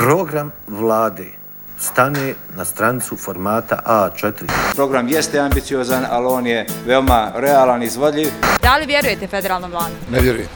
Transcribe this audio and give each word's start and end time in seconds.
Program 0.00 0.52
vlade 0.66 1.26
stane 1.78 2.34
na 2.56 2.64
strancu 2.64 3.16
formata 3.16 3.82
A4. 3.86 4.32
Program 4.74 5.08
jeste 5.08 5.38
ambiciozan, 5.38 6.06
ali 6.10 6.26
on 6.26 6.46
je 6.46 6.66
veoma 6.86 7.32
realan 7.36 7.82
i 7.82 7.86
izvodljiv. 7.86 8.28
Da 8.62 8.76
li 8.76 8.86
vjerujete 8.86 9.26
federalnom 9.26 9.70
vladu? 9.70 9.94
Ne 10.10 10.20
vjerujem. 10.20 10.48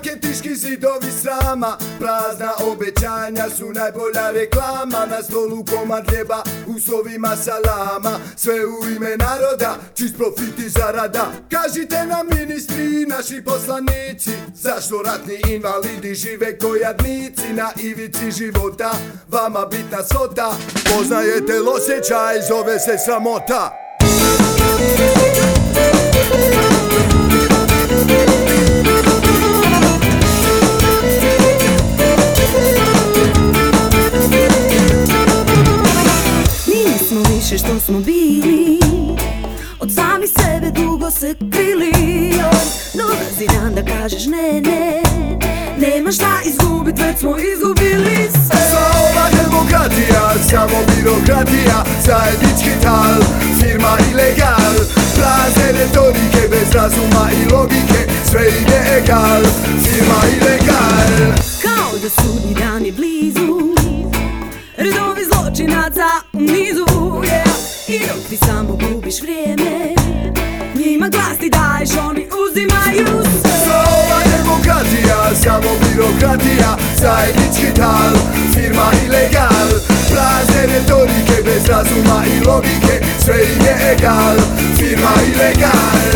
Marketiški 0.00 0.54
zidovi 0.54 1.12
srama 1.22 1.76
Prazna 1.98 2.52
obećanja 2.72 3.44
su 3.56 3.72
najbolja 3.72 4.30
reklama. 4.30 5.06
Na 5.10 5.22
stolu 5.22 5.64
komad 5.64 6.10
hljeba, 6.10 6.42
uslovima 6.76 7.36
salama. 7.36 8.18
Sve 8.36 8.54
u 8.66 8.88
ime 8.96 9.16
naroda, 9.16 9.76
čist 9.94 10.16
profit 10.16 10.58
i 10.58 10.68
zarada. 10.68 11.26
Kažite 11.50 12.06
nam 12.06 12.26
ministri, 12.38 13.06
naši 13.06 13.42
poslanici 13.44 14.30
Zašto 14.54 15.02
ratni 15.02 15.54
invalidi 15.54 16.14
žive 16.14 16.58
ko 16.58 16.74
jadnici? 16.76 17.52
Na 17.52 17.70
ivici 17.82 18.30
života, 18.30 18.90
vama 19.28 19.66
bitna 19.66 20.02
svota 20.04 20.52
Poznajete 20.96 21.60
osjećaj, 21.76 22.42
zove 22.48 22.78
se 22.78 22.98
sramota 23.04 23.76
više 37.40 37.58
što 37.58 37.80
smo 37.80 38.00
bili. 38.00 38.78
Od 39.78 39.90
sami 39.94 40.26
sebe 40.26 40.70
dugo 40.80 41.10
se 41.10 41.34
krili. 41.52 41.92
Dolazi 42.94 43.46
dan 43.54 43.74
da 43.74 43.82
kažeš 43.92 44.26
ne, 44.26 44.60
ne. 44.60 45.02
Nema 45.78 46.12
šta 46.12 46.32
izgubit, 46.44 46.98
već 46.98 47.18
smo 47.18 47.36
izgubili 47.52 48.16
sve. 48.32 48.60
Sva 48.70 48.86
ova 49.06 49.26
demokratija, 49.42 50.34
samo 50.50 50.78
birokratija 50.90 51.84
Zajednički 52.06 52.82
tal, 52.82 53.20
firma 53.60 53.92
ilegal. 54.12 54.74
Prazne 55.14 55.72
retorike, 55.72 56.42
bez 56.50 56.74
razuma 56.74 57.24
i 57.40 57.52
logike 57.52 58.00
Sve 58.30 58.40
im 58.40 58.66
je 58.72 58.98
egal, 58.98 59.42
firma 59.84 60.20
ilegal. 60.36 61.10
Kao 61.62 61.98
da 62.02 62.08
sudnji 62.08 62.54
dan 62.54 62.86
je 62.86 62.92
blizu 62.92 63.60
Redovi 64.76 65.22
zločinaca 65.32 66.08
u 66.32 66.40
nizu 66.40 66.89
ti 67.98 68.36
samo 68.36 68.76
gubiš 68.76 69.20
vrijeme. 69.22 69.94
Njima 70.74 71.08
glas 71.08 71.38
ti 71.40 71.50
daješ, 71.50 71.90
oni 72.08 72.26
uzimaju 72.42 73.22
sve. 73.42 73.50
Sva 73.64 73.80
ova 74.00 74.20
demokratija, 74.36 75.34
samo 75.42 75.70
birokratija 75.82 76.76
Zajednički 76.96 77.74
tal, 77.76 78.12
firma 78.54 78.90
ilegal 79.06 79.68
Prazne 80.10 80.66
retorike, 80.66 81.42
bez 81.44 81.66
razuma 81.68 82.22
i 82.34 82.44
logike 82.46 82.94
Sve 83.24 83.34
im 83.34 83.64
je 83.64 83.92
egal, 83.92 84.36
firma 84.76 85.14
ilegal 85.34 86.09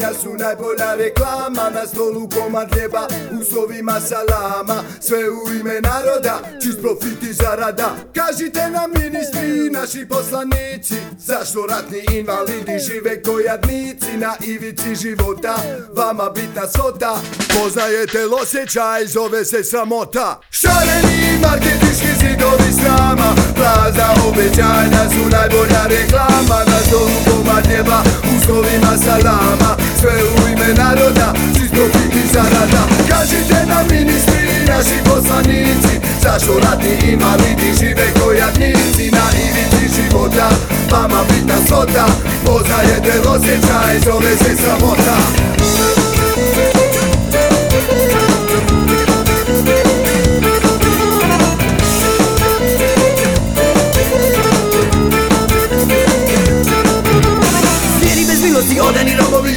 obećanja 0.00 0.20
su 0.22 0.34
najbolja 0.34 0.94
reklama 0.94 1.70
Na 1.74 1.86
stolu 1.86 2.28
komad 2.28 2.74
hljeba, 2.74 3.06
uslovima 3.40 4.00
salama. 4.00 4.82
Sve 5.00 5.18
u 5.18 5.52
ime 5.60 5.80
naroda, 5.80 6.40
čist 6.62 6.80
profit 6.80 7.22
i 7.22 7.32
zarada. 7.32 7.90
Kažite 8.14 8.70
nam 8.70 8.90
ministri, 8.90 9.70
naši 9.70 10.06
poslanici 10.08 10.94
Zašto 11.18 11.66
ratni 11.66 12.18
invalidi 12.18 12.78
žive 12.86 13.22
ko 13.22 13.40
jadnici 13.40 14.16
Na 14.16 14.34
ivici 14.46 14.94
života, 14.94 15.54
vama 15.96 16.30
bitna 16.30 16.66
svota 16.66 17.14
Poznajete 17.54 18.26
osjećaj, 18.42 19.06
zove 19.06 19.44
se 19.44 19.64
sramota. 19.64 20.40
Šareni 20.50 21.38
marketinški 21.42 22.12
zidovi 22.20 22.70
srama 22.80 23.34
Prazna 23.54 24.08
obećanja 24.28 25.02
su 25.10 25.24
najbolja 25.36 25.82
reklama. 25.88 26.58
Na 26.70 26.78
stolu 26.86 27.16
komad 27.24 27.64
neba, 27.68 28.02
uslovima 28.36 28.92
salama 29.04 29.79
Sve 30.00 30.12
u 30.34 30.48
ime 30.48 30.74
naroda, 30.74 31.32
čist 31.54 31.72
profit 31.72 32.14
i 32.14 32.26
zarada 32.32 32.82
Kažite 33.08 33.66
nam 33.68 33.86
ministri, 33.90 34.48
naši 34.68 34.98
poslanici 35.04 35.94
Zašto 36.22 36.52
ratni 36.64 37.12
invalidi 37.12 37.70
žive 37.80 38.06
ko 38.20 38.32
jadnici 38.32 39.10
Na 39.10 39.26
ivici 39.46 39.94
života, 39.96 40.48
vama 40.90 41.20
bitna 41.28 41.56
svota 41.68 42.06
Poznajete 42.46 43.28
osjećaj, 43.28 44.00
zove 44.04 44.36
se 44.36 44.56
sramota 44.62 45.59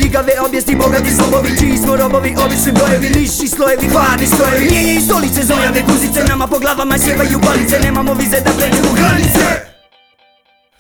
ljigave 0.04 0.34
objesti, 0.46 0.76
bogati 0.76 1.12
zobovi 1.20 1.58
Čiji 1.60 1.78
smo 1.78 1.96
robovi, 1.96 2.36
obični 2.46 2.72
brojevi, 2.72 3.10
niši 3.10 3.48
slojevi, 3.56 3.88
hladni 3.94 4.28
strojevi 4.28 4.66
Mijenjaju 4.72 5.02
stolice, 5.02 5.42
zojave, 5.44 5.82
guzice, 5.88 6.20
nama 6.30 6.48
po 6.48 6.60
glavama 6.60 6.98
sjevaju 6.98 7.40
palice. 7.46 7.80
Nemamo 7.80 8.14
vize 8.14 8.40
da 8.46 8.52
pređemo 8.58 8.92
granice. 9.00 9.46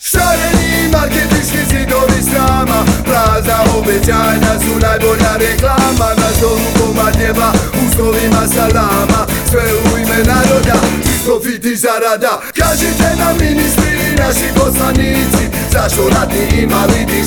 Šareni 0.09 0.91
marketinški 0.93 1.61
zidovi 1.71 2.19
srama 2.29 2.79
Prazna 3.07 3.57
obećanja 3.77 4.53
su 4.63 4.73
najbolja 4.85 5.33
reklama. 5.43 6.09
Na 6.21 6.29
stolu 6.37 6.67
komad 6.77 7.15
neba, 7.21 7.49
uslovima 7.83 8.43
salama 8.55 9.21
Sve 9.49 9.63
u 9.79 9.97
ime 9.97 10.19
naroda, 10.31 10.77
profit 11.25 11.65
i 11.65 11.75
zarada. 11.75 12.33
Kažite 12.59 13.07
nam 13.19 13.35
ministri, 13.39 13.93
naši 14.17 14.47
poslanici 14.55 15.43
Zašto 15.73 16.09
ratni 16.09 16.61
invalidi 16.61 17.19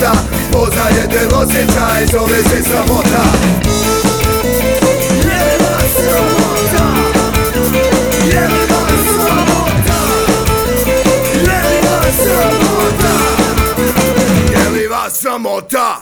života 0.00 0.12
Poznaje 0.52 1.06
del 1.06 1.38
osjećaj, 1.38 2.06
zove 2.12 2.42
se 2.42 2.62
sramota. 2.62 3.22
Jebena 5.24 5.78
sramota. 5.94 6.84
Jebena 15.10 16.00